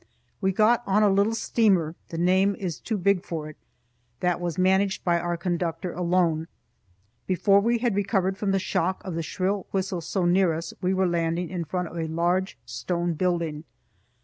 [0.41, 3.57] We got on a little steamer (the name is too big for it)
[4.19, 6.47] that was managed by our conductor alone.
[7.27, 10.91] Before we had recovered from the shock of the shrill whistle so near us, we
[10.95, 13.63] were landing in front of a large stone building.